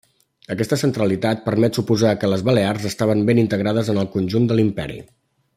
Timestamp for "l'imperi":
4.63-5.03